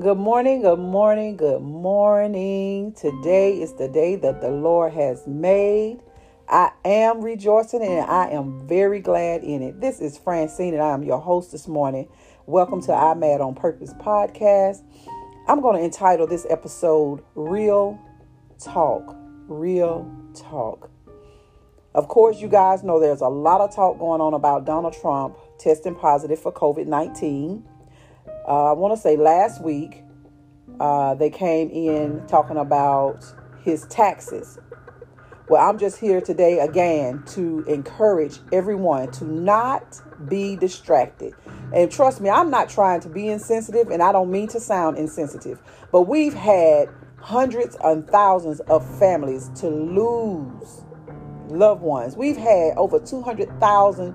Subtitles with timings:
[0.00, 2.92] Good morning, good morning, good morning.
[2.92, 5.98] Today is the day that the Lord has made.
[6.48, 9.80] I am rejoicing and I am very glad in it.
[9.80, 12.06] This is Francine and I am your host this morning.
[12.46, 14.84] Welcome to I Mad on Purpose podcast.
[15.48, 17.98] I'm going to entitle this episode Real
[18.60, 19.16] Talk.
[19.48, 20.92] Real Talk.
[21.96, 25.36] Of course, you guys know there's a lot of talk going on about Donald Trump
[25.58, 27.64] testing positive for COVID 19.
[28.48, 30.04] Uh, I want to say last week
[30.80, 33.22] uh, they came in talking about
[33.62, 34.58] his taxes.
[35.50, 41.34] Well, I'm just here today again to encourage everyone to not be distracted.
[41.74, 44.96] And trust me, I'm not trying to be insensitive and I don't mean to sound
[44.96, 45.60] insensitive,
[45.92, 46.88] but we've had
[47.20, 50.84] hundreds and thousands of families to lose
[51.48, 52.16] loved ones.
[52.16, 54.14] We've had over 200,000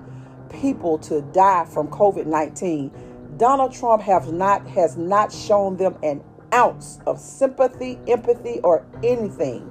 [0.50, 3.13] people to die from COVID-19.
[3.36, 9.70] Donald Trump has not has not shown them an ounce of sympathy, empathy, or anything.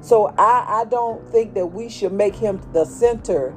[0.00, 3.54] So I, I don't think that we should make him the center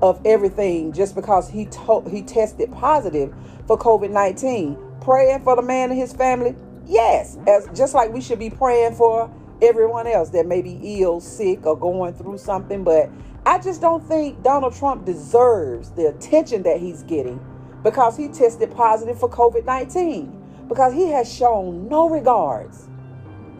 [0.00, 3.34] of everything just because he to- he tested positive
[3.66, 5.00] for COVID-19.
[5.00, 6.54] Praying for the man and his family,
[6.86, 9.30] yes, as just like we should be praying for
[9.62, 12.84] everyone else that may be ill, sick, or going through something.
[12.84, 13.10] But
[13.44, 17.40] I just don't think Donald Trump deserves the attention that he's getting
[17.86, 22.88] because he tested positive for COVID 19, because he has shown no regards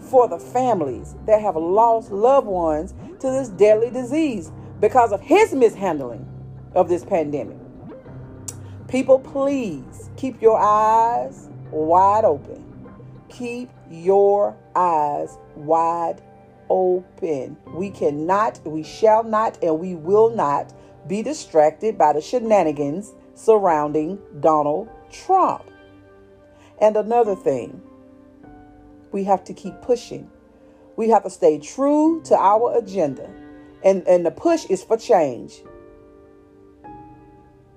[0.01, 5.55] for the families that have lost loved ones to this deadly disease because of his
[5.55, 6.27] mishandling
[6.75, 7.57] of this pandemic.
[8.89, 12.65] People, please keep your eyes wide open.
[13.29, 16.21] Keep your eyes wide
[16.69, 17.57] open.
[17.69, 20.75] We cannot, we shall not, and we will not
[21.07, 25.71] be distracted by the shenanigans surrounding Donald Trump.
[26.81, 27.83] And another thing,
[29.13, 30.31] we have to keep pushing.
[30.97, 33.31] We have to stay true to our agenda.
[33.85, 35.63] And, and the push is for change.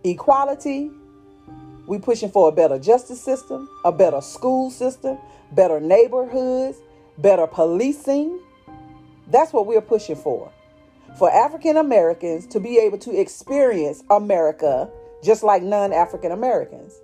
[0.03, 0.89] Equality,
[1.88, 5.18] we pushing for a better justice system, a better school system,
[5.51, 6.78] better neighborhoods,
[7.18, 8.39] better policing.
[9.28, 10.51] That's what we're pushing for.
[11.18, 14.90] For African Americans to be able to experience America
[15.24, 17.02] just like non African Americans.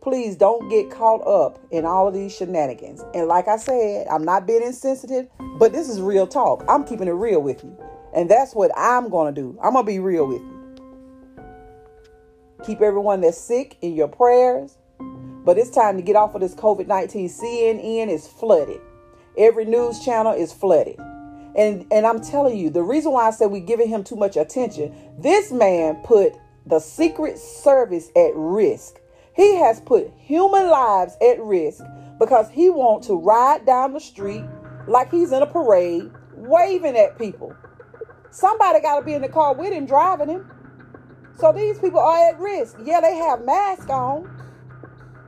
[0.00, 3.02] Please don't get caught up in all of these shenanigans.
[3.14, 6.64] And like I said, I'm not being insensitive, but this is real talk.
[6.68, 7.76] I'm keeping it real with you.
[8.14, 9.58] And that's what I'm going to do.
[9.62, 10.60] I'm going to be real with you.
[12.64, 14.78] Keep everyone that's sick in your prayers.
[15.44, 17.28] But it's time to get off of this COVID 19.
[17.28, 18.80] CNN is flooded.
[19.36, 20.98] Every news channel is flooded.
[21.56, 24.36] And and I'm telling you, the reason why I said we're giving him too much
[24.36, 26.32] attention, this man put
[26.66, 29.00] the Secret Service at risk.
[29.34, 31.82] He has put human lives at risk
[32.18, 34.44] because he wants to ride down the street
[34.86, 37.54] like he's in a parade, waving at people.
[38.30, 40.50] Somebody got to be in the car with him, driving him.
[41.38, 42.76] So these people are at risk.
[42.84, 44.30] Yeah, they have masks on.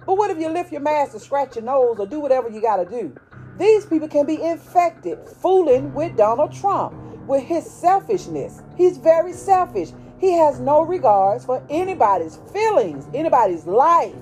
[0.04, 2.60] But what if you lift your mask or scratch your nose or do whatever you
[2.60, 3.14] got to do?
[3.62, 6.94] These people can be infected, fooling with Donald Trump,
[7.28, 8.60] with his selfishness.
[8.76, 9.92] He's very selfish.
[10.18, 14.16] He has no regards for anybody's feelings, anybody's life.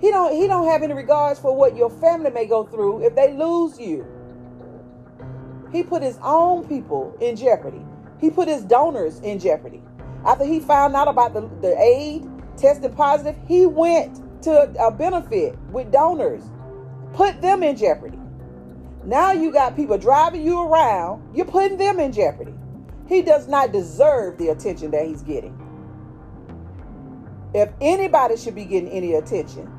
[0.00, 3.16] He don't he don't have any regards for what your family may go through if
[3.16, 4.06] they lose you.
[5.72, 7.84] He put his own people in jeopardy.
[8.20, 9.82] He put his donors in jeopardy.
[10.24, 12.24] After he found out about the, the aide
[12.56, 16.44] tested positive, he went to a benefit with donors,
[17.14, 18.19] put them in jeopardy.
[19.04, 22.54] Now you got people driving you around, you're putting them in jeopardy.
[23.08, 25.56] He does not deserve the attention that he's getting.
[27.54, 29.70] If anybody should be getting any attention,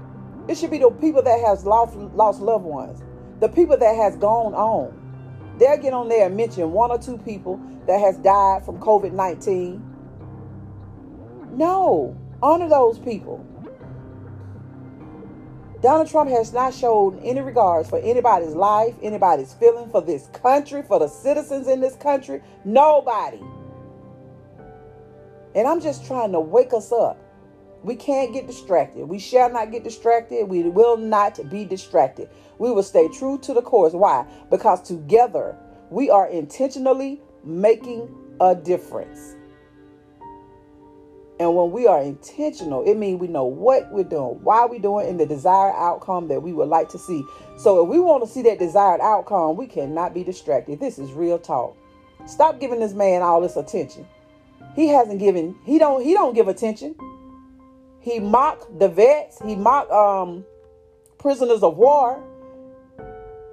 [0.48, 3.02] it should be the people that has lost lost loved ones,
[3.40, 4.98] the people that has gone on.
[5.60, 9.80] They'll get on there and mention one or two people that has died from COVID-19.
[11.52, 13.46] No, honor those people.
[15.82, 20.84] Donald Trump has not shown any regards for anybody's life, anybody's feeling for this country,
[20.84, 22.40] for the citizens in this country.
[22.64, 23.42] Nobody.
[25.56, 27.18] And I'm just trying to wake us up.
[27.84, 29.06] We can't get distracted.
[29.06, 30.48] We shall not get distracted.
[30.48, 32.30] We will not be distracted.
[32.60, 33.94] We will stay true to the course.
[33.94, 34.28] Why?
[34.52, 35.58] Because together
[35.90, 39.36] we are intentionally making a difference.
[41.42, 45.10] And when we are intentional, it means we know what we're doing, why we're doing,
[45.10, 47.26] and the desired outcome that we would like to see.
[47.58, 50.80] So if we want to see that desired outcome, we cannot be distracted.
[50.80, 51.76] This is real talk.
[52.28, 54.08] Stop giving this man all this attention.
[54.76, 56.96] He hasn't given, he don't, he don't give attention.
[58.02, 60.46] He mocked the vets, he mocked um
[61.18, 62.24] prisoners of war.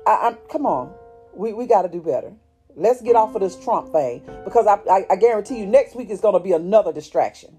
[0.06, 0.92] I, I come on,
[1.32, 2.34] we we got to do better.
[2.76, 6.10] Let's get off of this Trump thing because I, I, I guarantee you next week
[6.10, 7.56] is going to be another distraction.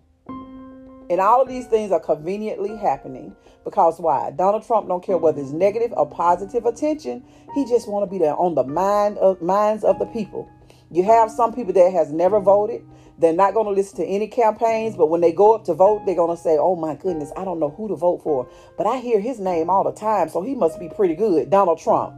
[1.10, 4.32] And all of these things are conveniently happening because why?
[4.32, 7.24] Donald Trump don't care whether it's negative or positive attention.
[7.56, 10.48] He just want to be there on the mind of minds of the people.
[10.92, 12.84] You have some people that has never voted.
[13.18, 16.04] They're not going to listen to any campaigns, but when they go up to vote,
[16.06, 18.48] they're going to say, "Oh my goodness, I don't know who to vote for,
[18.78, 21.80] but I hear his name all the time, so he must be pretty good." Donald
[21.80, 22.16] Trump.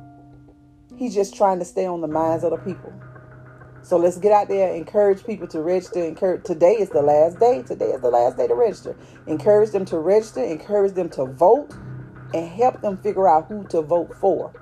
[0.95, 2.93] He's just trying to stay on the minds of the people.
[3.83, 6.03] So let's get out there, and encourage people to register.
[6.03, 7.63] Encourage today is the last day.
[7.63, 8.95] Today is the last day to register.
[9.27, 11.73] Encourage them to register, encourage them to vote,
[12.33, 14.53] and help them figure out who to vote for.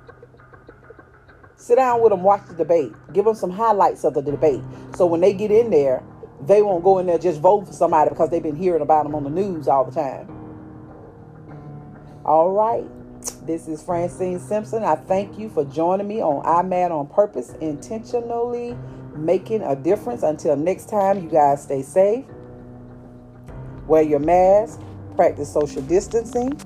[1.58, 2.94] Sit down with them, watch the debate.
[3.12, 4.62] Give them some highlights of the debate.
[4.96, 6.02] So when they get in there,
[6.48, 9.14] they won't go in there just vote for somebody because they've been hearing about them
[9.14, 10.30] on the news all the time.
[12.24, 12.86] All right.
[13.46, 14.84] This is Francine Simpson.
[14.84, 18.78] I thank you for joining me on I Mad on Purpose, intentionally
[19.16, 20.24] making a difference.
[20.24, 22.26] Until next time, you guys stay safe.
[23.88, 24.80] Wear your mask,
[25.16, 26.60] practice social distancing,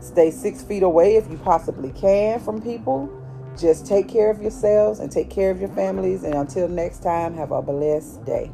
[0.00, 3.10] stay six feet away if you possibly can from people.
[3.58, 6.22] Just take care of yourselves and take care of your families.
[6.22, 8.52] And until next time, have a blessed day.